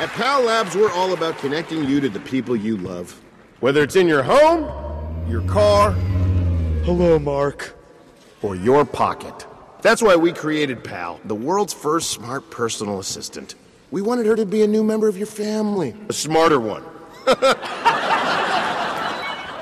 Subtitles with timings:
[0.00, 3.20] At Pal Labs, we're all about connecting you to the people you love.
[3.60, 4.64] Whether it's in your home,
[5.30, 5.92] your car,
[6.82, 7.76] hello, Mark,
[8.42, 9.46] or your pocket.
[9.82, 13.54] That's why we created Pal, the world's first smart personal assistant.
[13.92, 16.82] We wanted her to be a new member of your family, a smarter one.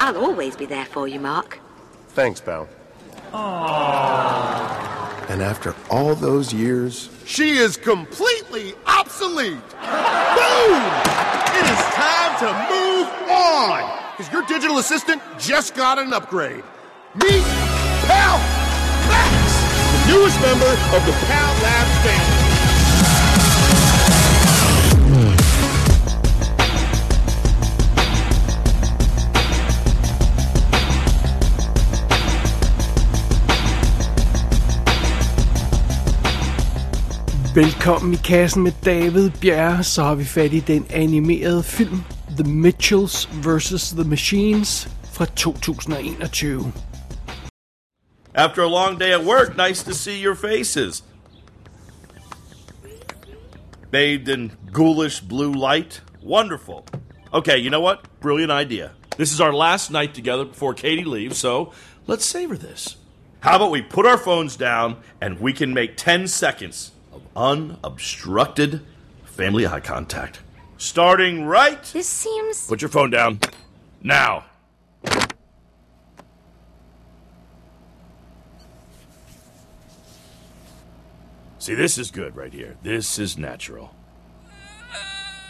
[0.00, 1.60] I'll always be there for you, Mark.
[2.08, 2.68] Thanks, pal.
[5.28, 9.68] And after all those years, she is completely obsolete.
[9.80, 10.82] Boom!
[11.52, 14.00] It is time to move on.
[14.16, 16.64] Because your digital assistant just got an upgrade.
[17.14, 17.44] Meet
[18.06, 18.38] Pal
[19.08, 22.31] Max, the newest member of the Pal Labs family.
[37.54, 42.04] Velkommen i kassen med David Bjerre, så har vi fat i den animerede film
[42.36, 43.90] The Mitchells vs.
[43.90, 46.72] The Machines fra 2021.
[48.34, 51.04] After a long day at work, nice to see your faces.
[53.90, 56.02] Bathed in ghoulish blue light.
[56.22, 56.84] Wonderful.
[57.32, 57.98] Okay, you know what?
[58.20, 58.90] Brilliant idea.
[59.18, 61.72] This is our last night together before Katie leaves, so
[62.06, 62.96] let's savor this.
[63.40, 66.92] How about we put our phones down and we can make 10 seconds
[67.36, 68.82] unobstructed
[69.24, 70.40] family eye contact?
[70.78, 71.82] Starting right.
[71.92, 72.66] This seems.
[72.66, 73.40] Put your phone down.
[74.02, 74.44] Now.
[81.58, 82.76] See, this is good right here.
[82.82, 83.94] This is natural.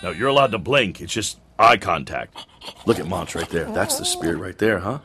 [0.02, 1.00] No, you're allowed to blink.
[1.00, 2.36] It's just eye contact.
[2.84, 3.70] Look at Monts right there.
[3.72, 4.98] That's the spirit right there, huh?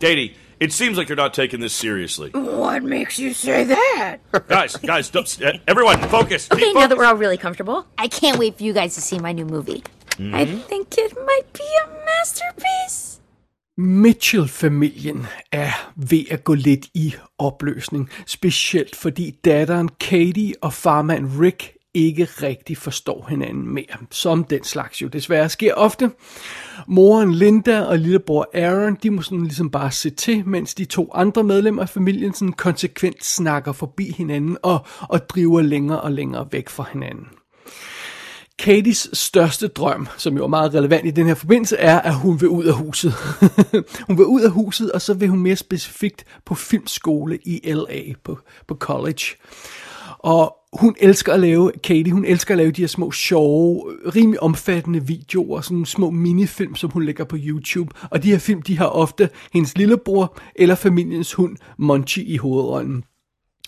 [0.00, 2.30] Datey, it seems like you're not taking this seriously.
[2.30, 4.18] What makes you say that?
[4.48, 6.48] guys, guys, don't, uh, everyone, focus.
[6.50, 9.00] Okay, Keep now that we're all really comfortable, I can't wait for you guys to
[9.00, 9.82] see my new movie.
[10.18, 13.20] I think it might be a masterpiece.
[13.78, 21.75] Mitchell-familien er ved at gå lidt i opløsning, specielt fordi datteren Katie og farmand Rick
[21.96, 26.10] ikke rigtig forstår hinanden mere, som den slags jo desværre sker ofte.
[26.86, 31.10] Moren Linda og lillebror Aaron, de må sådan ligesom bare se til, mens de to
[31.14, 36.46] andre medlemmer af familien sådan konsekvent snakker forbi hinanden og, og driver længere og længere
[36.52, 37.26] væk fra hinanden.
[38.58, 42.40] Katies største drøm, som jo er meget relevant i den her forbindelse, er, at hun
[42.40, 43.12] vil ud af huset.
[44.06, 48.02] hun vil ud af huset, og så vil hun mere specifikt på filmskole i LA,
[48.24, 49.24] på, på college.
[50.18, 53.82] Og hun elsker at lave, Katie, hun elsker at lave de her små sjove,
[54.16, 57.94] rimelig omfattende videoer, sådan små minifilm, som hun lægger på YouTube.
[58.10, 63.04] Og de her film, de har ofte hendes lillebror eller familiens hund, Monchi, i hovedrollen.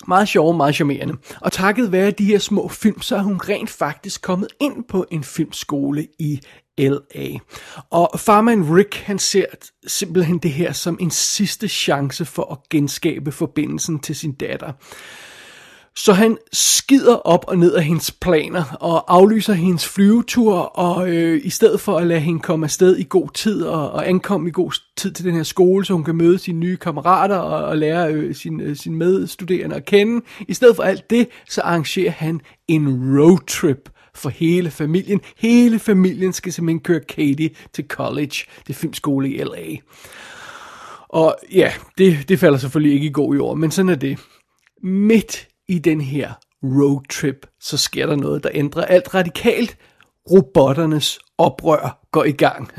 [0.07, 1.13] Meget sjove, meget charmerende.
[1.41, 5.05] Og takket være de her små film, så er hun rent faktisk kommet ind på
[5.11, 6.39] en filmskole i
[6.79, 7.37] LA.
[7.89, 9.45] Og farmand Rick, han ser
[9.87, 14.73] simpelthen det her som en sidste chance for at genskabe forbindelsen til sin datter.
[16.03, 21.41] Så han skider op og ned af hendes planer og aflyser hendes flyvetur, og øh,
[21.43, 24.51] i stedet for at lade hende komme afsted i god tid og, og ankomme i
[24.51, 27.77] god tid til den her skole, så hun kan møde sine nye kammerater og, og
[27.77, 32.11] lære øh, sine øh, sin medstuderende at kende, i stedet for alt det, så arrangerer
[32.11, 35.21] han en roadtrip for hele familien.
[35.37, 38.35] Hele familien skal simpelthen køre Katie til college,
[38.67, 39.77] det filmskole i LA.
[41.09, 44.19] Og ja, det, det falder selvfølgelig ikke i god jord, men sådan er det.
[44.83, 49.77] Midt i den her roadtrip, så sker der noget, der ændrer alt radikalt.
[50.31, 52.71] Robotternes oprør går i gang.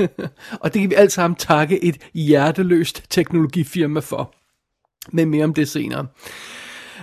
[0.62, 4.34] og det kan vi alt sammen takke et hjerteløst teknologifirma for.
[5.12, 6.06] Men mere om det senere.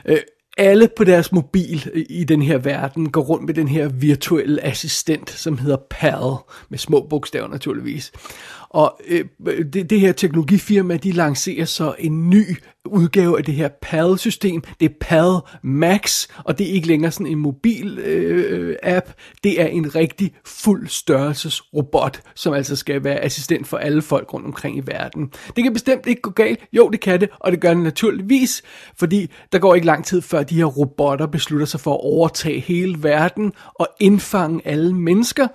[0.05, 0.19] Øh,
[0.57, 4.63] alle på deres mobil øh, i den her verden går rundt med den her virtuelle
[4.65, 6.35] assistent, som hedder PAL,
[6.69, 8.11] med små bogstaver naturligvis.
[8.69, 9.25] Og øh,
[9.73, 12.44] det, det her teknologifirma, de lancerer så en ny
[12.85, 14.63] udgave af det her PAL-system.
[14.79, 19.06] Det er PAL Max, og det er ikke længere sådan en mobil øh, app.
[19.44, 24.33] Det er en rigtig fuld størrelses robot, som altså skal være assistent for alle folk
[24.33, 25.31] rundt omkring i verden.
[25.56, 26.59] Det kan bestemt ikke gå galt.
[26.74, 28.63] Jo, det kan det, og det gør det naturligvis,
[28.97, 32.59] fordi der går ikke lang tid før de her robotter beslutter sig for at overtage
[32.59, 35.47] hele verden og indfange alle mennesker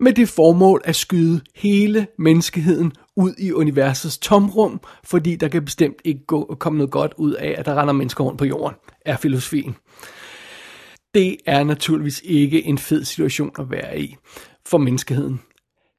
[0.00, 5.96] med det formål at skyde hele menneskeheden ud i universets tomrum, fordi der kan bestemt
[6.04, 9.16] ikke gå, komme noget godt ud af, at der render mennesker rundt på jorden, er
[9.16, 9.76] filosofien.
[11.14, 14.16] Det er naturligvis ikke en fed situation at være i
[14.66, 15.40] for menneskeheden.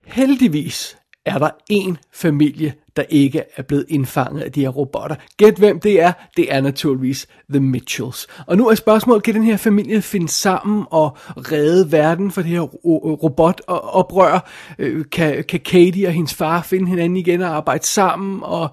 [0.06, 5.16] Heldigvis er der en familie, der ikke er blevet indfanget af de her robotter.
[5.38, 6.12] Gæt hvem det er?
[6.38, 8.28] Det er naturligvis The Mitchells.
[8.48, 12.52] Og nu er spørgsmålet, kan den her familie finde sammen og redde verden for det
[12.52, 14.50] her robotoprør?
[14.80, 18.40] Øh, kan, kan Katie og hendes far finde hinanden igen og arbejde sammen?
[18.44, 18.70] Og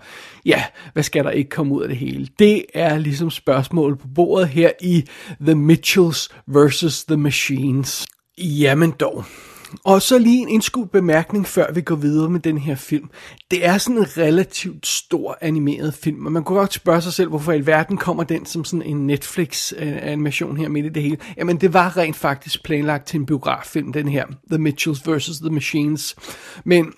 [0.47, 2.29] ja, hvad skal der ikke komme ud af det hele?
[2.39, 5.05] Det er ligesom spørgsmålet på bordet her i
[5.41, 8.07] The Mitchells versus The Machines.
[8.39, 9.25] Jamen dog.
[9.85, 13.11] Og så lige en indskudt bemærkning, før vi går videre med den her film.
[13.51, 17.29] Det er sådan en relativt stor animeret film, og man kunne godt spørge sig selv,
[17.29, 21.17] hvorfor i alverden kommer den som sådan en Netflix-animation her midt i det hele.
[21.37, 25.39] Jamen, det var rent faktisk planlagt til en biograffilm, den her, The Mitchells vs.
[25.39, 26.17] The Machines.
[26.65, 26.93] Men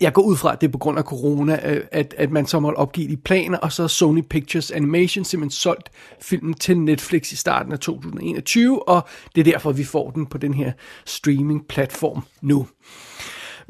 [0.00, 2.46] jeg går ud fra, at det er på grund af corona, øh, at, at man
[2.46, 5.90] så måtte opgive de planer, og så har Sony Pictures Animation simpelthen solgt
[6.20, 10.38] filmen til Netflix i starten af 2021, og det er derfor, vi får den på
[10.38, 10.72] den her
[11.06, 12.66] streaming-platform nu.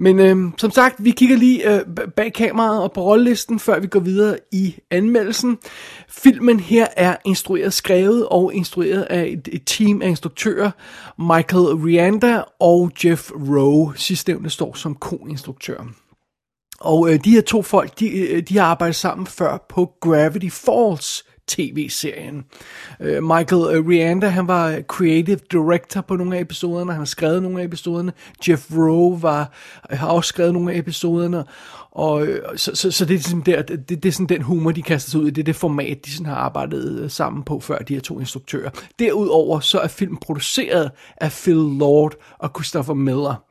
[0.00, 1.80] Men øh, som sagt, vi kigger lige øh,
[2.16, 5.58] bag kameraet og på rollelisten, før vi går videre i anmeldelsen.
[6.08, 10.70] Filmen her er instrueret, skrevet og instrueret af et, et team af instruktører.
[11.18, 13.92] Michael Rianda og Jeff Rowe.
[13.96, 15.84] Sidstnævnte står som ko-instruktør.
[16.80, 20.48] Og øh, de her to folk, de, øh, de har arbejdet sammen før på Gravity
[20.48, 22.44] Falls tv-serien.
[23.00, 27.42] Øh, Michael øh, Rianda, han var creative director på nogle af episoderne, han har skrevet
[27.42, 28.12] nogle af episoderne.
[28.48, 29.52] Jeff Rowe var,
[29.92, 31.44] øh, har også skrevet nogle af episoderne.
[31.90, 34.72] Og øh, så, så, så det, er sådan der, det, det er sådan den humor,
[34.72, 35.30] de kaster sig ud i.
[35.30, 38.70] Det er det format, de sådan har arbejdet sammen på før, de her to instruktører.
[38.98, 43.44] Derudover så er filmen produceret af Phil Lord og Christopher Miller.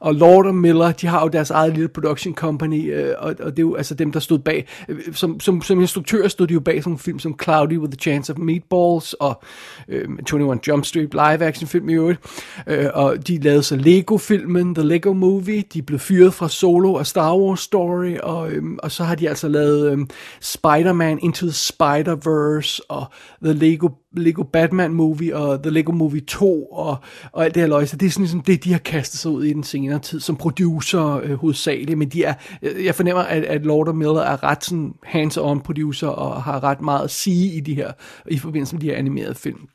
[0.00, 3.50] Og Lord og Miller, de har jo deres eget lille production company, øh, og, og
[3.50, 4.68] det er jo altså dem, der stod bag.
[4.88, 7.92] Øh, som, som, som instruktører stod de jo bag sådan nogle film som Cloudy with
[7.92, 9.42] a Chance of Meatballs, og
[9.88, 12.20] øh, 21 Jump Street live action film i øvrigt.
[12.66, 17.06] Øh, og de lavede så Lego-filmen, The Lego Movie, de blev fyret fra Solo og
[17.06, 19.98] Star Wars Story, og, øh, og så har de altså lavet øh,
[20.40, 23.04] Spider-Man Into the Spider-Verse, og
[23.42, 26.96] The Lego Lego Batman Movie og The Lego Movie 2 og,
[27.32, 29.44] og alt det her så Det er sådan ligesom det, de har kastet sig ud
[29.44, 33.44] i den senere tid som producer øh, hovedsageligt, men de er, øh, jeg fornemmer, at,
[33.44, 37.52] at Lord og Miller er ret sådan hands-on producer og har ret meget at sige
[37.52, 37.92] i de her,
[38.28, 39.68] i forbindelse med de her animerede film.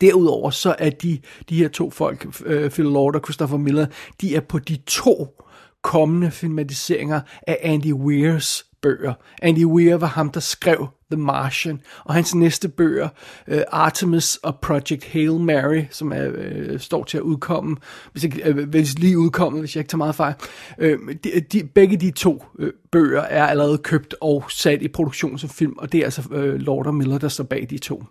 [0.00, 3.86] Derudover så er de, de her to folk, øh, Phil Lord og Christopher Miller,
[4.20, 5.42] de er på de to
[5.82, 9.14] kommende filmatiseringer af Andy Weirs bøger.
[9.42, 13.08] Andy Weir var ham, der skrev The Martian, og hans næste bøger,
[13.48, 17.76] uh, Artemis og Project Hail Mary, som er, uh, står til at udkomme,
[18.12, 20.34] hvis, ikke, uh, hvis lige udkommet, hvis jeg ikke tager meget fejl.
[20.78, 25.38] Uh, de, de, begge de to uh, bøger er allerede købt og sat i produktion
[25.38, 28.04] som film, og det er altså uh, Lord og Miller, der står bag de to.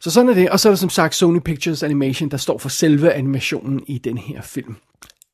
[0.00, 2.58] Så sådan er det, og så er der som sagt Sony Pictures Animation, der står
[2.58, 4.76] for selve animationen i den her film.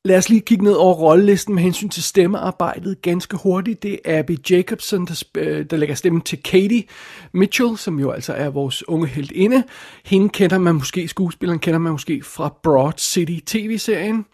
[0.05, 3.83] Lad os lige kigge ned over rollelisten med hensyn til stemmearbejdet ganske hurtigt.
[3.83, 6.83] Det er Abby Jacobson, der, øh, der lægger stemmen til Katie
[7.31, 9.63] Mitchell, som jo altså er vores unge heltinde.
[10.05, 14.25] Hende kender man måske, skuespilleren kender man måske fra Broad City tv-serien.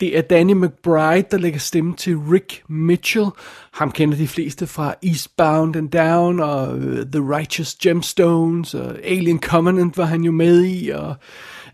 [0.00, 3.26] Det er Danny McBride, der lægger stemme til Rick Mitchell.
[3.72, 9.40] Ham kender de fleste fra Eastbound and Down og øh, The Righteous Gemstones og Alien
[9.40, 11.14] Covenant var han jo med i og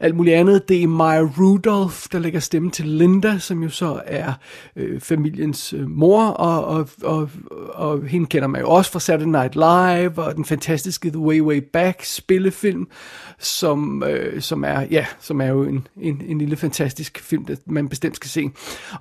[0.00, 0.68] alt muligt andet.
[0.68, 4.32] Det er Maya Rudolph, der lægger stemme til Linda, som jo så er
[4.76, 7.30] øh, familiens øh, mor, og, og, og,
[7.74, 11.40] og hende kender man jo også fra Saturday Night Live, og den fantastiske The Way
[11.40, 12.86] Way Back spillefilm,
[13.38, 17.56] som, øh, som, er, ja, som er jo en, en, en lille fantastisk film, der
[17.66, 18.50] man bestemt skal se.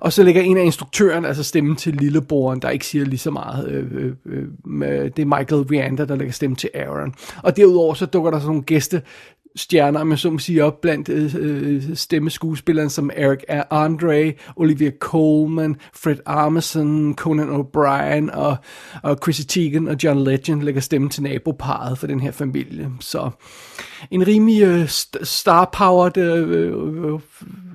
[0.00, 3.30] Og så lægger en af instruktøren altså stemme til lillebroren, der ikke siger lige så
[3.30, 3.68] meget.
[3.68, 7.14] Øh, øh, øh, det er Michael Rianda, der lægger stemme til Aaron.
[7.42, 9.02] Og derudover så dukker der sådan nogle gæste
[9.58, 13.38] stjerner, man så må sige, op blandt øh, øh stemmeskuespillerne som Eric
[13.70, 18.56] Andre, Olivia Colman, Fred Armisen, Conan O'Brien og,
[19.02, 22.90] og Chrissy Teigen og John Legend lægger stemme til naboparet for den her familie.
[23.00, 23.30] Så
[24.10, 24.88] en rimelig øh,
[25.22, 27.20] star-powered øh, øh,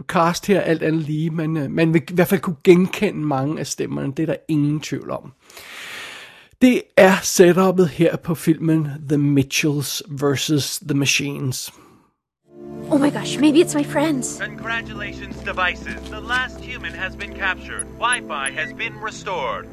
[0.08, 3.60] cast her, alt andet lige, men øh, man vil i hvert fald kunne genkende mange
[3.60, 5.34] af stemmerne, det er der ingen tvivl om.
[6.64, 10.80] Det er setupet her på filmen The Mitchells vs.
[10.80, 11.74] The Machines.
[12.90, 14.40] Oh my gosh, maybe it's my friends.
[14.42, 16.10] Congratulations, devices.
[16.10, 17.86] The last human has been captured.
[18.00, 19.68] Wi-Fi has been restored.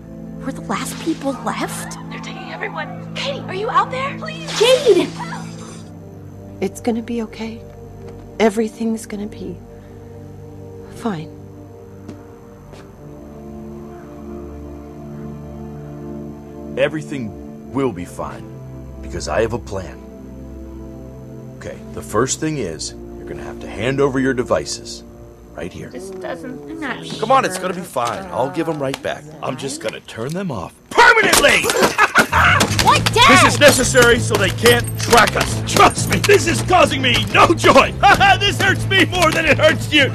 [0.45, 1.97] We're the last people left?
[2.11, 3.15] They're taking everyone.
[3.15, 4.19] Katie, are you out there?
[4.19, 4.59] Please.
[4.59, 5.09] Jade!
[6.61, 7.61] It's gonna be okay.
[8.41, 9.57] Everything's gonna be
[10.97, 11.40] fine.
[16.81, 18.43] Everything will be fine
[19.03, 19.99] because I have a plan.
[21.59, 25.05] Okay, the first thing is you're going to have to hand over your devices.
[25.55, 25.91] right here.
[25.91, 26.71] This doesn't.
[26.71, 27.21] I'm not sure.
[27.21, 28.25] Come on, it's gonna be fine.
[28.31, 29.25] I'll give them right back.
[29.43, 31.65] I'm just gonna turn them off permanently!
[32.83, 33.45] What, Dad?
[33.45, 35.71] This is necessary so they can't track us.
[35.71, 37.93] Trust me, this is causing me no joy.
[38.41, 40.05] this hurts me more than it hurts you.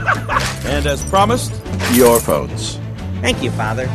[0.65, 1.53] and as promised,
[1.93, 2.79] your phones.
[3.22, 3.88] Thank you, Father.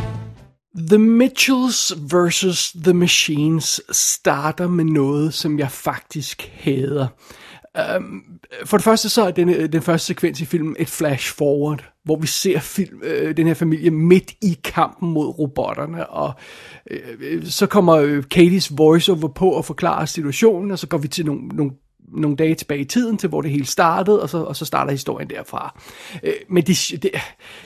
[0.88, 7.06] The Mitchells versus The Machines starter med noget, som jeg faktisk hader.
[7.96, 8.22] Um,
[8.64, 12.16] for det første så er den, den første sekvens i filmen et flash forward, hvor
[12.16, 16.32] vi ser film, øh, den her familie midt i kampen mod robotterne, og
[16.90, 21.08] øh, øh så kommer øh, Katie's voiceover på og forklarer situationen, og så går vi
[21.08, 21.72] til nogle, nogle
[22.12, 24.90] nogle dage tilbage i tiden, til hvor det hele startede, og så, og så starter
[24.90, 25.80] historien derfra.
[26.22, 27.10] Øh, men det, det,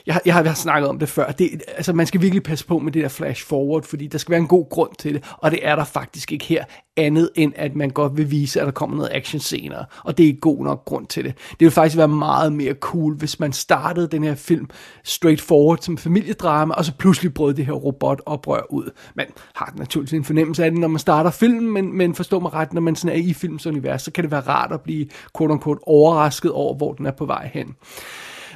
[0.07, 1.31] jeg, jeg har snakket om det før.
[1.31, 4.31] Det, altså, man skal virkelig passe på med det der flash forward, fordi der skal
[4.31, 6.65] være en god grund til det, og det er der faktisk ikke her,
[6.97, 10.29] andet end at man godt vil vise, at der kommer noget action senere, og det
[10.29, 11.35] er god nok grund til det.
[11.51, 14.69] Det vil faktisk være meget mere cool, hvis man startede den her film
[15.05, 18.91] straight forward som familiedrama, og så pludselig brød det her robotoprør ud.
[19.15, 22.53] Man har naturligvis en fornemmelse af det, når man starter filmen, men, men forstå mig
[22.55, 25.07] ret, når man sådan er i filmens univers, så kan det være rart at blive
[25.39, 27.75] quote-unquote overrasket over, hvor den er på vej hen.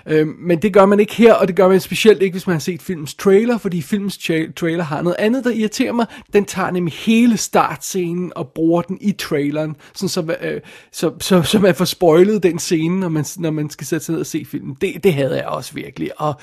[0.07, 2.55] Øh, men det gør man ikke her, og det gør man specielt ikke, hvis man
[2.55, 6.07] har set filmens trailer, fordi filmens tra- trailer har noget andet, der irriterer mig.
[6.33, 10.61] Den tager nemlig hele startscenen og bruger den i traileren, sådan så, øh,
[10.93, 14.13] så, så, så man får spoilet den scene, når man, når man skal sætte sig
[14.13, 14.77] ned og se filmen.
[14.81, 16.35] Det, det havde jeg også virkelig, og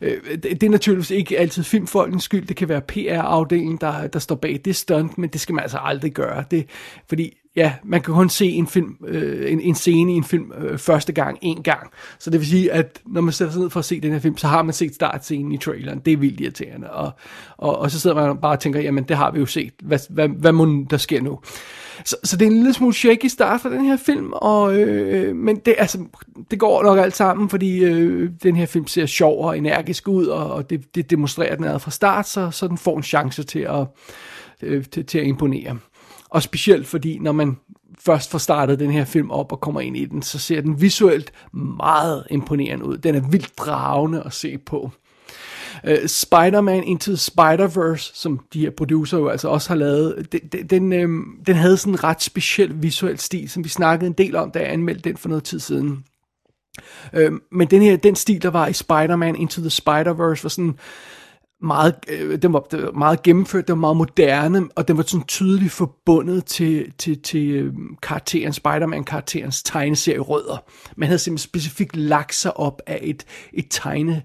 [0.00, 4.18] øh, det, det er naturligvis ikke altid filmfolkens skyld, det kan være PR-afdelingen, der, der
[4.18, 6.66] står bag det stunt, men det skal man altså aldrig gøre, det,
[7.08, 10.52] fordi ja, man kan kun se en film, øh, en, en scene i en film
[10.58, 11.90] øh, første gang, en gang.
[12.18, 14.18] Så det vil sige, at når man sætter sig ned for at se den her
[14.18, 15.98] film, så har man set startscenen i traileren.
[15.98, 16.90] Det er vildt irriterende.
[16.90, 17.12] Og,
[17.56, 19.72] og, og så sidder man bare og tænker, jamen det har vi jo set.
[19.82, 21.38] Hvad, hvad, hvad må der sker nu?
[22.04, 25.36] Så, så det er en lille smule shaky start for den her film, og, øh,
[25.36, 25.98] men det, altså,
[26.50, 30.26] det går nok alt sammen, fordi øh, den her film ser sjov og energisk ud,
[30.26, 33.58] og, og det, det demonstrerer den fra start, så, så den får en chance til
[33.58, 33.86] at,
[34.62, 35.78] øh, til, til at imponere.
[36.34, 37.56] Og specielt fordi, når man
[37.98, 40.80] først får startet den her film op og kommer ind i den, så ser den
[40.80, 42.98] visuelt meget imponerende ud.
[42.98, 44.90] Den er vildt dragende at se på.
[45.84, 50.66] Uh, Spider-Man Into the Spider-Verse, som de her producer jo altså også har lavet, den,
[50.70, 51.08] den, øh,
[51.46, 54.58] den havde sådan en ret speciel visuel stil, som vi snakkede en del om, da
[54.58, 56.04] jeg anmeldte den for noget tid siden.
[57.12, 60.78] Uh, men den her, den stil, der var i Spider-Man Into the Spider-Verse, var sådan
[61.64, 65.02] meget, øh, den, var, den var meget gennemført, den var meget moderne, og den var
[65.02, 70.64] sådan tydeligt forbundet til, til, til øh, karakteren, Spider-Man-karakterens tegneserie-rødder.
[70.96, 74.22] Man havde simpelthen specifikt lagt sig op af et, et tegne,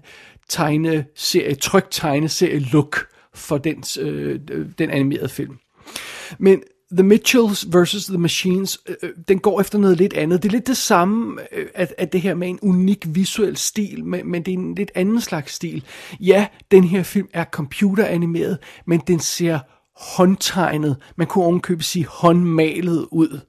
[0.48, 5.58] tegneserie, trygt tegneserie-look for den, øh, øh, den animerede film.
[6.38, 10.42] Men The Mitchells versus The Machines, øh, øh, den går efter noget lidt andet.
[10.42, 14.04] Det er lidt det samme, øh, at, at det her med en unik visuel stil,
[14.04, 15.84] men, men det er en lidt anden slags stil.
[16.20, 19.58] Ja, den her film er computeranimeret, men den ser
[20.16, 23.40] håndtegnet, man kunne ovenkøbe sige håndmalet ud.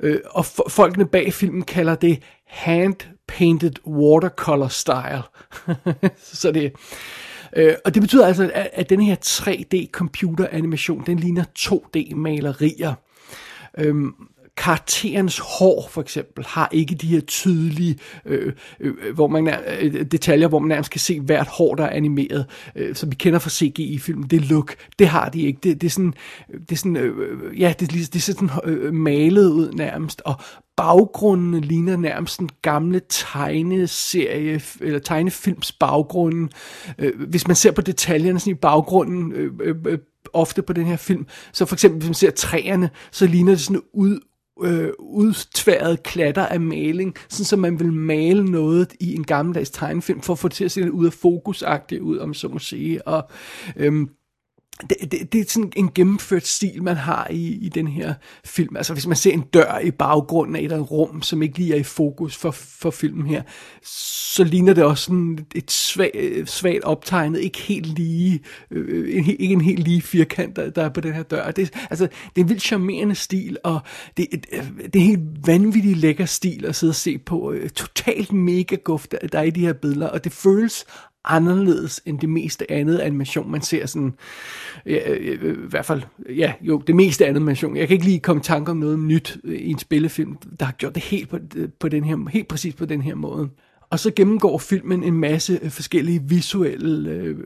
[0.00, 5.22] Øh, og f- folkene bag filmen kalder det hand-painted watercolor style.
[6.40, 6.72] Så det
[7.56, 12.94] Øh, og det betyder altså, at, at den her 3D computeranimation, den ligner 2D malerier.
[13.78, 14.14] Øhm,
[14.56, 20.48] karakterens hår for eksempel har ikke de her tydelige øh, øh, hvor man øh, detaljer,
[20.48, 22.46] hvor man nærmest kan se hvert hår, der er animeret,
[22.76, 24.26] øh, som vi kender fra CGI-filmen.
[24.30, 25.58] Det look, det har de ikke.
[25.62, 26.14] Det, det er sådan,
[26.52, 30.34] det er sådan øh, ja, det, det er sådan øh, malet ud nærmest, og
[30.76, 36.50] baggrunden ligner nærmest en gamle tegneserie, eller tegnefilms baggrunden.
[36.98, 39.98] Øh, hvis man ser på detaljerne sådan i baggrunden, øh, øh, øh,
[40.32, 43.60] ofte på den her film, så for eksempel hvis man ser træerne, så ligner det
[43.60, 44.20] sådan ud,
[44.62, 50.20] øh, udtværet klatter af maling, sådan som man vil male noget i en gammeldags tegnefilm,
[50.20, 52.58] for at få det til at se lidt ud af fokusagtigt ud, om så må
[52.58, 53.08] sige.
[53.08, 53.28] Og,
[53.76, 54.06] øh,
[54.80, 58.14] det, det, det er sådan en gennemført stil, man har i, i den her
[58.44, 58.76] film.
[58.76, 61.58] Altså hvis man ser en dør i baggrunden af et eller andet rum, som ikke
[61.58, 63.42] lige er i fokus for, for filmen her,
[63.82, 68.40] så ligner det også sådan et svag, svagt optegnet, ikke helt lige,
[68.70, 71.50] øh, en, ikke en helt lige firkant, der, der er på den her dør.
[71.50, 73.80] Det, altså, det er en vildt charmerende stil, og
[74.16, 77.52] det, øh, det er en helt vanvittig lækker stil at sidde og se på.
[77.52, 80.86] Øh, totalt mega guft, der, der er i de her billeder, og det føles
[81.24, 84.14] anderledes end det meste andet animation, man ser sådan,
[84.86, 87.76] ja, øh, øh, i hvert fald, ja, jo, det meste andet animation.
[87.76, 90.64] Jeg kan ikke lige komme i tanke om noget nyt øh, i en spillefilm, der
[90.64, 91.38] har gjort det helt på,
[91.80, 93.48] på den her, helt præcis på den her måde.
[93.90, 97.36] Og så gennemgår filmen en masse forskellige visuelle øh,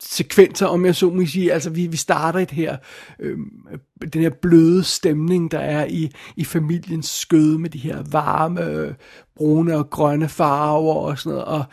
[0.00, 1.52] sekvenser, om jeg så må sige.
[1.52, 2.76] Altså, vi, vi starter et her,
[3.20, 3.38] øh,
[4.12, 8.94] den her bløde stemning, der er i, i familiens skøde med de her varme,
[9.36, 11.64] brune og grønne farver og sådan noget, og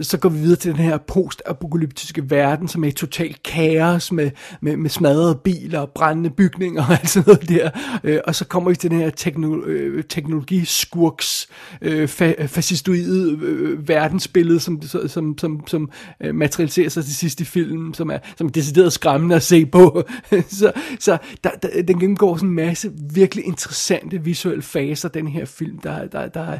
[0.00, 4.30] så går vi videre til den her postapokalyptiske verden, som er i total kaos med,
[4.60, 7.70] med, med smadrede biler og brændende bygninger og alt sådan noget der,
[8.04, 11.48] øh, og så kommer vi til den her teknolo- øh, teknologiskurks
[11.82, 17.44] øh, fa- fascistoide øh, verdensbillede, som, som, som, som øh, materialiserer sig til sidst i
[17.44, 20.02] filmen, som er, som er decideret skræmmende at se på.
[20.48, 25.44] så så der, der, den gennemgår sådan en masse virkelig interessante visuelle faser, den her
[25.44, 26.58] film, der, der, der,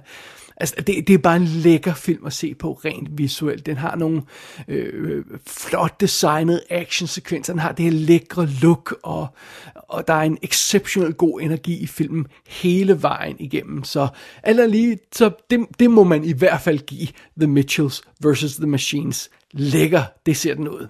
[0.61, 3.67] Altså, det, det er bare en lækker film at se på, rent visuelt.
[3.67, 4.23] Den har nogle
[4.69, 9.27] øh, øh flot designede actionsekvenser, den har det her lækre look, og,
[9.75, 13.85] og der er en exceptionelt god energi i filmen hele vejen igennem.
[13.85, 14.09] Så
[14.43, 17.09] alt lige, så det, det må man i hvert fald give
[17.41, 19.31] The Mitchells versus The Machines.
[19.53, 20.89] Lækker, det ser den ud.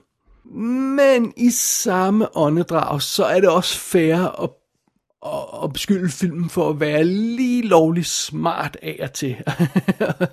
[0.97, 4.51] Men i samme åndedrag, så er det også fair at
[5.23, 9.37] og, og beskylde filmen for at være lige lovligt smart af og til.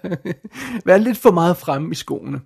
[0.85, 2.41] være lidt for meget fremme i skoene.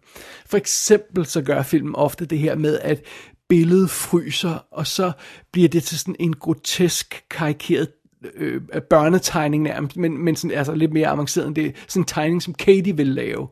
[0.45, 3.03] For eksempel så gør filmen ofte det her med, at
[3.49, 5.11] billedet fryser, og så
[5.51, 7.87] bliver det til sådan en grotesk karikeret
[8.35, 11.75] øh, børnetegning nærmest, men, men sådan, altså lidt mere avanceret end det.
[11.87, 13.47] Sådan en tegning, som Katie vil lave.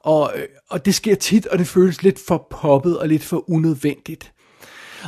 [0.00, 3.50] Og, øh, og det sker tit, og det føles lidt for poppet og lidt for
[3.50, 4.33] unødvendigt.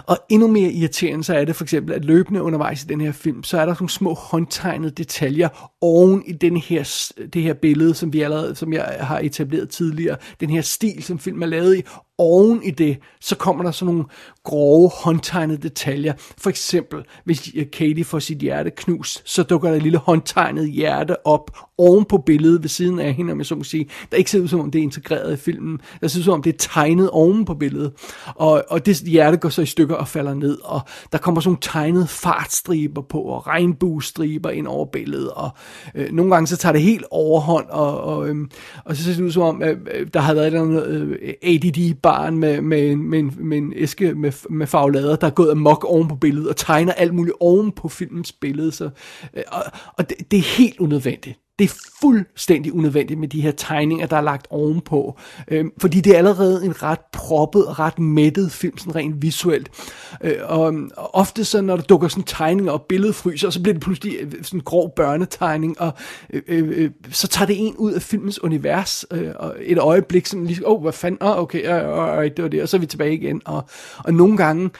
[0.06, 3.12] Og endnu mere irriterende så er det for eksempel, at løbende undervejs i den her
[3.12, 7.94] film, så er der nogle små håndtegnede detaljer oven i den her, det her billede,
[7.94, 11.76] som vi allerede, som jeg har etableret tidligere, den her stil, som film er lavet
[11.76, 11.82] i,
[12.18, 14.08] oven i det, så kommer der sådan nogle
[14.44, 16.12] grove, håndtegnede detaljer.
[16.38, 21.26] For eksempel, hvis Katie får sit hjerte knust, så dukker der et lille håndtegnet hjerte
[21.26, 23.88] op oven på billedet ved siden af hende, om jeg så må sige.
[24.10, 25.80] Der ikke ser ud som om det er integreret i filmen.
[26.00, 27.92] Der ser ud som om det er tegnet oven på billedet.
[28.34, 30.80] Og, og det hjerte går så i stykker og falder ned, og
[31.12, 35.50] der kommer sådan nogle tegnede fartstriber på, og regnbuestriber ind over billedet, og
[35.94, 38.36] øh, nogle gange så tager det helt overhånd, og, og, øh,
[38.84, 40.86] og så ser det ud som om, øh, øh der har været et eller andet
[40.86, 45.30] øh, ADD barn med, med, med, en, med en æske med, med farvelader, der er
[45.30, 48.72] gået amok oven på billedet, og tegner alt muligt oven på filmens billede.
[48.72, 48.84] Så,
[49.34, 49.62] øh, og
[49.98, 51.38] og det, det er helt unødvendigt.
[51.58, 55.18] Det er fuldstændig unødvendigt med de her tegninger, der er lagt ovenpå.
[55.48, 59.70] Øhm, fordi det er allerede en ret proppet og ret mættet film, sådan rent visuelt.
[60.24, 63.82] Øh, og, og ofte så, når der dukker sådan tegninger og billedfryser, så bliver det
[63.82, 65.92] pludselig øh, sådan en grov børnetegning, og
[66.32, 70.26] øh, øh, øh, så tager det en ud af filmens univers, øh, og et øjeblik,
[70.26, 72.76] sådan lige, åh, oh, hvad fanden, oh, okay, uh, uh, det var det, og så
[72.76, 73.42] er vi tilbage igen.
[73.44, 74.70] Og, og nogle gange,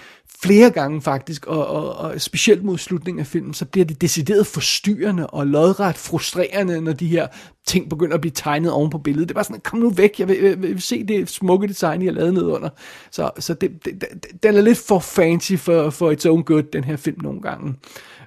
[0.42, 4.46] flere gange faktisk, og, og, og specielt mod slutningen af filmen, så bliver det decideret
[4.46, 7.26] forstyrrende og lodret frustrerende, når de her
[7.66, 9.28] ting begynder at blive tegnet oven på billedet.
[9.28, 12.12] Det var sådan, kom nu væk, jeg vil, jeg vil se det smukke design, jeg
[12.12, 12.68] lavede ned nedunder.
[13.10, 16.62] Så, så det, det, det, den er lidt for fancy for, for its own good,
[16.62, 17.74] den her film nogle gange.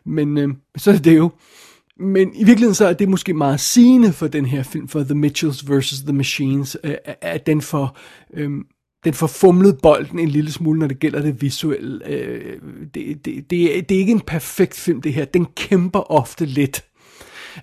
[0.06, 1.32] Men øh, så er det jo.
[2.00, 5.16] Men i virkeligheden så er det måske meget sigende for den her film, for The
[5.16, 6.02] Mitchells vs.
[6.02, 7.98] The Machines, øh, at den for...
[8.34, 8.52] Øh,
[9.04, 12.08] den får fumlet bolden en lille smule, når det gælder det visuelle.
[12.08, 12.62] Øh,
[12.94, 15.26] det, det, det, er, det er ikke en perfekt film, det her.
[15.26, 16.86] Den kæmper ofte lidt.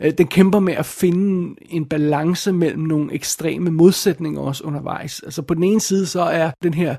[0.01, 5.20] Øh, den kæmper med at finde en balance mellem nogle ekstreme modsætninger også undervejs.
[5.20, 6.96] Altså på den ene side, så er den her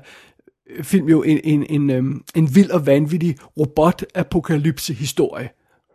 [0.70, 5.48] øh, film jo en, en, en, en, en vild og vanvittig robot-apokalypse-historie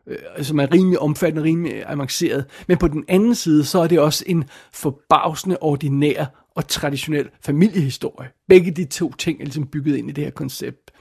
[0.08, 2.46] øh, som er rimelig omfattende, rimelig avanceret.
[2.68, 8.30] Men på den anden side, så er det også en forbavsende ordinær og traditionel familiehistorie.
[8.50, 10.92] Begge de to ting er ligesom bygget ind i det her koncept.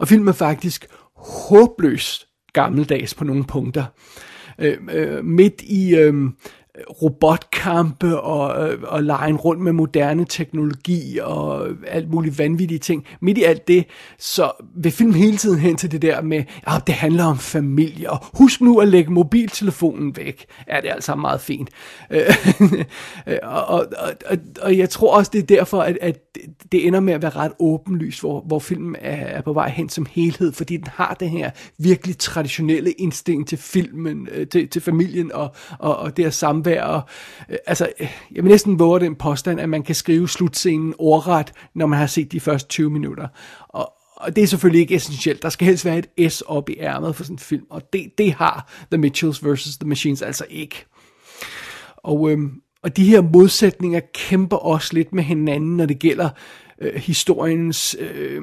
[0.00, 3.84] Og filmen er faktisk håbløst gammeldags på nogle punkter.
[4.58, 6.14] Øh, øh, midt i øh,
[7.02, 13.06] robotkampe og, øh, og lege rundt med moderne teknologi og alt muligt vanvittige ting.
[13.20, 13.84] Midt i alt det,
[14.18, 17.38] så vil filmen hele tiden hen til det der med, at ja, det handler om
[17.38, 20.46] familie, og husk nu at lægge mobiltelefonen væk.
[20.68, 21.70] Ja, det er altså meget fint.
[23.26, 23.86] Øh, og, og,
[24.26, 26.18] og, og jeg tror også, det er derfor, at, at
[26.72, 29.88] det ender med at være ret åbenlyst, hvor, hvor filmen er, er på vej hen
[29.88, 34.82] som helhed, fordi den har det her virkelig traditionelle instinkt til filmen, øh, til, til
[34.82, 36.82] familien og, og, og det at samvær samvær.
[36.82, 37.02] Og,
[37.50, 41.52] øh, altså, øh, jeg vil næsten våge den påstand, at man kan skrive slutscenen ordret,
[41.74, 43.28] når man har set de første 20 minutter.
[43.68, 45.42] Og, og det er selvfølgelig ikke essentielt.
[45.42, 48.10] Der skal helst være et S op i ærmet for sådan en film, og det,
[48.18, 49.78] det har The Mitchells vs.
[49.78, 50.84] The Machines altså ikke.
[51.96, 56.28] Og, øhm, og de her modsætninger kæmper også lidt med hinanden, når det gælder
[56.80, 58.42] øh, historiens øh,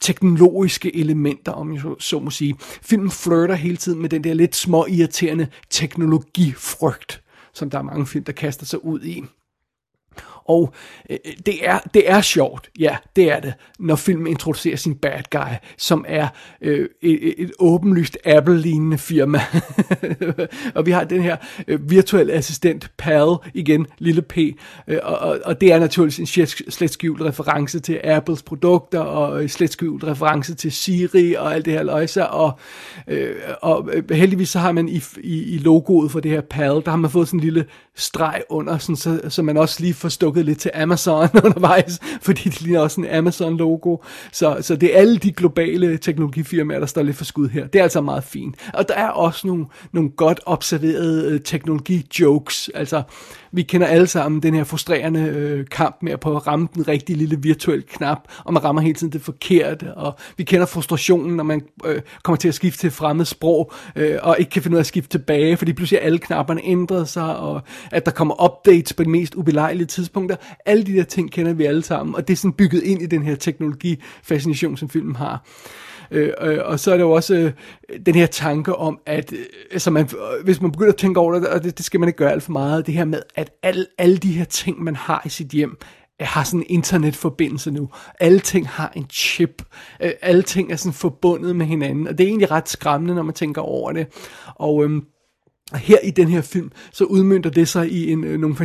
[0.00, 2.54] teknologiske elementer, om jeg så, så må sige.
[2.60, 7.21] Filmen flirter hele tiden med den der lidt små irriterende teknologifrygt
[7.54, 9.24] som der er mange film, der kaster sig ud i.
[10.44, 10.72] Og
[11.10, 14.94] øh, øh, det, er, det er sjovt, ja, det er det, når filmen introducerer sin
[14.94, 16.28] bad guy, som er
[16.60, 19.40] øh, et, et åbenlyst Apple-lignende firma.
[20.76, 21.36] og vi har den her
[21.68, 24.38] øh, virtuelle assistent, PAL, igen, lille P,
[24.88, 29.48] øh, og, og det er naturligvis en slet skjult reference til Apples produkter, og øh,
[29.48, 32.58] slet skjult reference til Siri, og alt det her løjser, og,
[33.08, 36.82] øh, og øh, heldigvis så har man i, i, i logoet for det her PAL,
[36.84, 37.64] der har man fået sådan en lille
[37.96, 42.42] streg under, sådan, så, så man også lige forstår stukket lidt til Amazon undervejs, fordi
[42.42, 43.96] det ligner også en Amazon-logo.
[44.32, 47.66] Så, så det er alle de globale teknologifirmaer, der står lidt for skud her.
[47.66, 48.54] Det er altså meget fint.
[48.74, 52.70] Og der er også nogle, nogle godt observerede øh, teknologi-jokes.
[52.74, 53.02] Altså,
[53.52, 56.88] vi kender alle sammen den her frustrerende øh, kamp med at prøve at ramme den
[56.88, 61.36] rigtige lille virtuelle knap, og man rammer hele tiden det forkerte, og vi kender frustrationen,
[61.36, 64.74] når man øh, kommer til at skifte til fremmed sprog, øh, og ikke kan finde
[64.74, 68.44] ud af at skifte tilbage, fordi pludselig alle knapperne ændrer sig, og at der kommer
[68.44, 70.36] updates på de mest ubelejlige tidspunkter.
[70.66, 73.06] Alle de der ting kender vi alle sammen, og det er sådan bygget ind i
[73.06, 75.44] den her teknologifascination, som filmen har.
[76.12, 77.52] Øh, øh, og så er der jo også øh,
[78.06, 79.38] den her tanke om, at øh,
[79.70, 82.08] altså man, øh, hvis man begynder at tænke over det, og det, det skal man
[82.08, 84.96] ikke gøre alt for meget, det her med, at al, alle de her ting, man
[84.96, 85.76] har i sit hjem,
[86.20, 87.88] øh, har sådan en internetforbindelse nu.
[88.20, 89.62] Alle ting har en chip.
[90.02, 93.22] Øh, alle ting er sådan forbundet med hinanden, og det er egentlig ret skræmmende, når
[93.22, 94.06] man tænker over det.
[94.54, 95.04] Og øhm,
[95.72, 98.56] og her i den her film, så udmyndter det sig i en, øh, nogle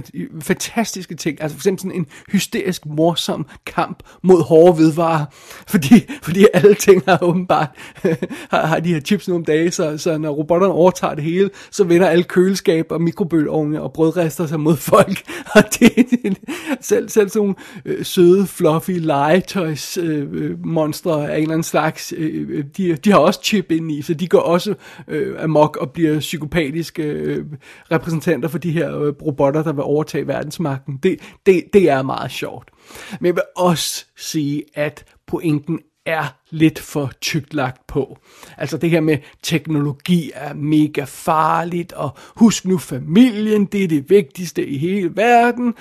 [0.41, 1.41] fantastiske ting.
[1.41, 5.25] Altså for eksempel sådan en hysterisk morsom kamp mod hårde vedvarer.
[5.67, 7.69] Fordi, fordi alle ting har åbenbart
[8.51, 11.83] har, har de her chips nogle dage, så, så når robotterne overtager det hele, så
[11.83, 15.23] vender alle køleskab og mikrobølgeovne og brødrester sig mod folk.
[15.55, 16.37] Og det, det
[16.81, 21.63] selv, selv sådan nogle øh, søde, fluffy legetøjs øh, øh monstre af en eller anden
[21.63, 24.75] slags, øh, øh de, de har også chip ind i, så de går også
[25.07, 26.19] øh, amok og bliver
[26.97, 27.45] amerikanske øh,
[27.91, 30.97] repræsentanter for de her øh, robotter, der vil overtage verdensmagten.
[31.03, 32.71] Det, det, det er meget sjovt.
[33.19, 38.17] Men jeg vil også sige, at pointen er lidt for tykt lagt på.
[38.57, 44.09] Altså det her med teknologi er mega farligt, og husk nu familien, det er det
[44.09, 45.73] vigtigste i hele verden.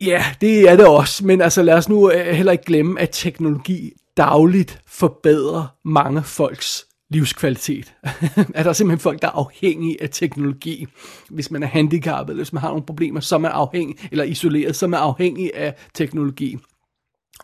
[0.00, 3.08] Ja, det er det også, men altså lad os nu øh, heller ikke glemme, at
[3.12, 7.94] teknologi dagligt forbedrer mange folks livskvalitet.
[8.54, 10.86] er der simpelthen folk, der er afhængige af teknologi.
[11.30, 14.24] Hvis man er handicappet, eller hvis man har nogle problemer, så er man afhængig, eller
[14.24, 16.58] isoleret, så er man afhængig af teknologi.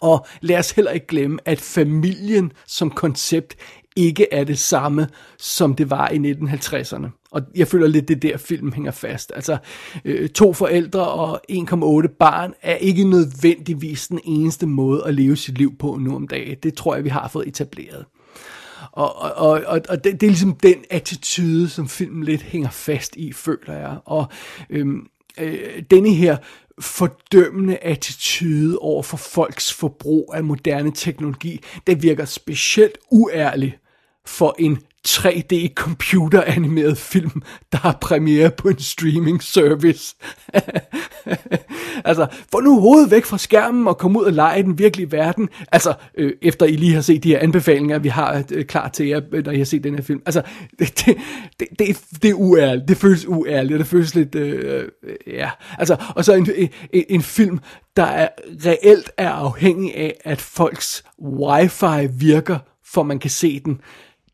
[0.01, 3.57] Og lad os heller ikke glemme, at familien som koncept
[3.97, 7.29] ikke er det samme, som det var i 1950'erne.
[7.31, 9.33] Og jeg føler lidt, det der film hænger fast.
[9.35, 9.57] Altså,
[10.05, 15.59] øh, to forældre og 1,8 barn er ikke nødvendigvis den eneste måde at leve sit
[15.59, 16.57] liv på nu om dagen.
[16.63, 18.05] Det tror jeg, vi har fået etableret.
[18.95, 23.17] Og, og, og, og det, det er ligesom den attitude, som filmen lidt hænger fast
[23.17, 23.97] i, føler jeg.
[24.05, 24.27] Og
[24.71, 25.07] øhm,
[25.39, 26.37] øh, denne her
[26.81, 33.79] fordømmende attitude over for folks forbrug af moderne teknologi, det virker specielt uærlig
[34.27, 34.79] for en
[35.09, 40.17] 3D computeranimeret film, der har premiere på en streaming service.
[42.05, 45.13] altså, få nu hovedet væk fra skærmen og kom ud og lege i den virkelige
[45.13, 45.49] verden.
[45.73, 49.07] Altså, øh, efter I lige har set de her anbefalinger, vi har øh, klar til
[49.07, 50.23] jer, øh, når I har set den her film.
[50.27, 50.43] Altså,
[50.79, 51.17] det, det,
[51.61, 52.89] det, det, det er uærligt.
[52.89, 55.51] Det føles uærligt, og det føles lidt, øh, øh, ja.
[55.79, 56.49] Altså, og så en,
[56.93, 57.59] en, en film,
[57.97, 58.29] der er
[58.67, 63.81] reelt er afhængig af, at folks wifi virker, for man kan se den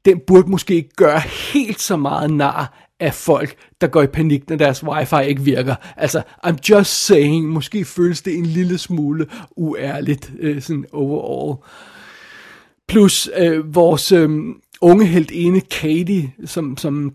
[0.04, 1.20] den burde måske ikke gøre
[1.52, 5.74] helt så meget nar af folk, der går i panik, når deres wifi ikke virker.
[5.96, 11.58] Altså, I'm just saying, måske føles det en lille smule uærligt, øh, sådan overall.
[12.88, 14.30] Plus øh, vores øh,
[14.80, 17.12] unge helt ene Katie, som, som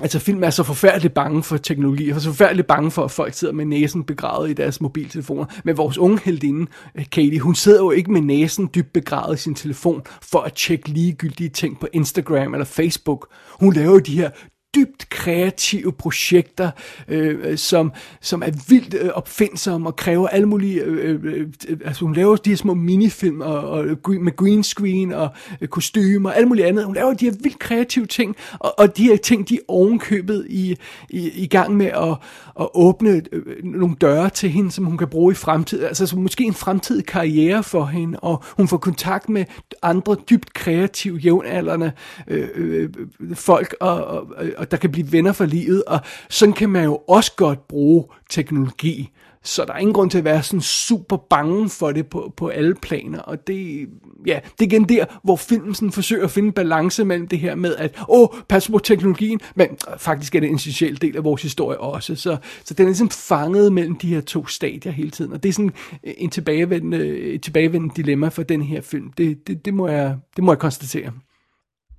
[0.00, 3.34] Altså film er så forfærdeligt bange for teknologi, og så forfærdeligt bange for, at folk
[3.34, 5.44] sidder med næsen begravet i deres mobiltelefoner.
[5.64, 9.42] Men vores unge heldinde, øh, Katie, hun sidder jo ikke med næsen dybt begravet i
[9.42, 13.28] sin telefon for at tjekke ligegyldige ting på Instagram eller Facebook.
[13.60, 14.30] Hun laver jo de her
[14.76, 16.70] dybt kreative projekter,
[17.08, 20.80] øh, som, som er vildt øh, opfindsomme og kræver alle mulige...
[20.80, 24.62] Øh, øh, øh altså hun laver de her små minifilm og, og, øh, med green
[24.62, 25.28] screen og
[25.60, 26.84] øh, kostymer og alt muligt andet.
[26.84, 30.46] Hun laver de her vildt kreative ting, og, og de her ting, de er ovenkøbet
[30.48, 30.76] i,
[31.10, 32.16] i, i gang med at,
[32.60, 35.84] at åbne øh, nogle døre til hende, som hun kan bruge i fremtiden.
[35.84, 39.44] Altså så måske en fremtidig karriere for hende, og hun får kontakt med
[39.82, 41.92] andre dybt kreative, jævnaldrende
[42.28, 42.82] øh, øh,
[43.20, 46.00] øh folk, og, og, og der kan blive venner for livet, og
[46.30, 49.10] sådan kan man jo også godt bruge teknologi
[49.46, 52.48] Så der er ingen grund til at være sådan super bange for det på, på
[52.48, 53.18] alle planer.
[53.18, 53.88] Og det,
[54.26, 57.54] ja, det er igen der, hvor filmen sådan forsøger at finde balance mellem det her
[57.54, 61.42] med, at åh, pas på teknologien, men faktisk er det en essentiel del af vores
[61.42, 62.14] historie også.
[62.14, 65.32] Så, så den er ligesom fanget mellem de her to stadier hele tiden.
[65.32, 69.12] Og det er sådan en tilbagevendende, et tilbagevendende dilemma for den her film.
[69.12, 71.12] Det, det, det, må, jeg, det må jeg konstatere.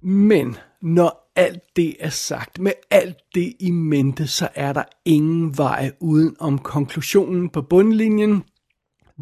[0.04, 5.58] Men når alt det er sagt, med alt det i mente, så er der ingen
[5.58, 8.44] vej uden om konklusionen på bundlinjen.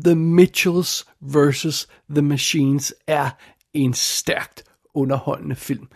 [0.05, 1.87] The Mitchells vs.
[2.09, 3.29] The Machines er
[3.73, 5.87] en stærkt underholdende film.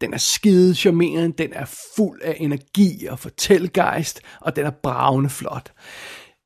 [0.00, 1.64] Den er skide charmerende, den er
[1.96, 5.72] fuld af energi og fortælgejst, og den er bravende flot.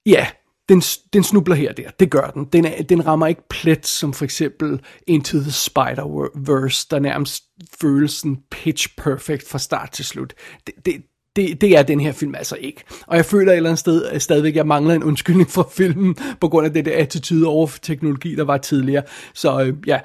[0.06, 0.26] Ja,
[0.68, 0.80] den,
[1.12, 1.90] den snubler her der.
[2.00, 2.44] Det gør den.
[2.44, 7.44] Den, er, den rammer ikke plet, som for eksempel Into the Spider-Verse, der nærmest
[7.80, 10.34] føles sådan pitch perfect fra start til slut.
[10.66, 11.02] Det, det,
[11.36, 12.84] det, det er den her film altså ikke.
[13.06, 16.16] Og jeg føler et eller andet sted at stadigvæk, jeg mangler en undskyldning fra filmen,
[16.40, 19.02] på grund af det der attitude over for teknologi, der var tidligere.
[19.34, 20.00] Så øh, ja,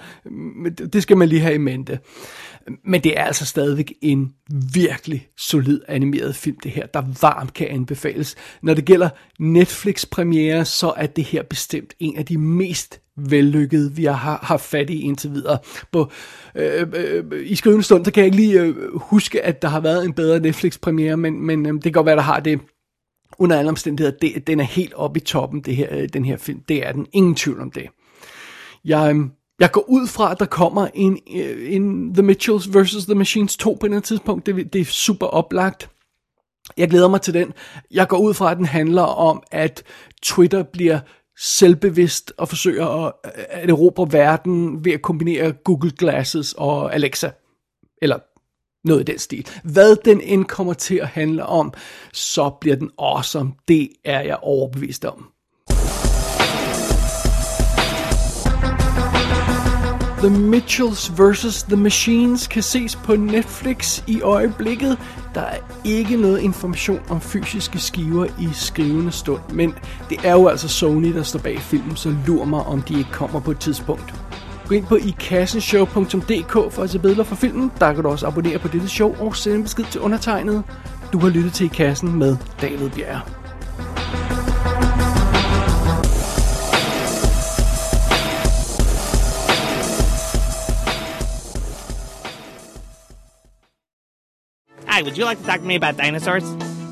[0.94, 2.00] det skal man lige have i mente.
[2.86, 4.34] Men det er altså stadigvæk en
[4.74, 8.36] virkelig solid animeret film, det her, der varmt kan anbefales.
[8.62, 14.04] Når det gælder Netflix-premiere, så er det her bestemt en af de mest vellykkede, vi
[14.04, 15.58] har haft fat i indtil videre.
[15.92, 16.12] På,
[16.56, 19.80] øh, øh, I skrivende stund, så kan jeg ikke lige øh, huske, at der har
[19.80, 22.60] været en bedre Netflix-premiere, men, men øh, det kan godt være, der har det
[23.40, 24.18] under alle omstændigheder.
[24.22, 26.60] Det, den er helt oppe i toppen, det her, øh, den her film.
[26.70, 27.08] Det er den.
[27.14, 27.88] Ingen tvivl om det.
[28.86, 29.26] Jeg, øh,
[29.62, 33.06] jeg går ud fra, at der kommer en, øh, en The Mitchells vs.
[33.06, 34.46] The Machines 2 på et tidspunkt.
[34.46, 35.90] Det, det er super oplagt.
[36.78, 37.54] Jeg glæder mig til den.
[37.92, 39.84] Jeg går ud fra, at den handler om, at
[40.24, 41.00] Twitter bliver
[41.40, 43.14] selvbevidst og forsøger at,
[43.50, 47.30] at erobre verden ved at kombinere Google Glasses og Alexa.
[48.02, 48.20] Eller
[48.88, 49.48] noget i den stil.
[49.64, 51.74] Hvad den end kommer til at handle om,
[52.14, 53.54] så bliver den awesome.
[53.68, 55.32] Det er jeg overbevist om.
[60.22, 61.64] The Mitchells vs.
[61.64, 64.98] The Machines kan ses på Netflix i øjeblikket.
[65.36, 69.74] Der er ikke noget information om fysiske skiver i skrivende stund, men
[70.10, 73.12] det er jo altså Sony, der står bag filmen, så lur mig, om de ikke
[73.12, 74.14] kommer på et tidspunkt.
[74.68, 77.72] Gå ind på ikassenshow.dk for at se billeder fra filmen.
[77.80, 80.64] Der kan du også abonnere på dette show og sende en besked til undertegnet.
[81.14, 83.41] Du har lyttet til I Kassen med David Bjerre.
[95.02, 96.44] Hi, would you like to talk to me about dinosaurs?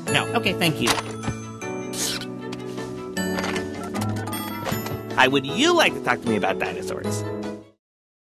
[0.06, 0.26] No.
[0.34, 0.88] Okay, thank you.
[5.14, 7.22] Hi, would you like to talk to me about dinosaurs?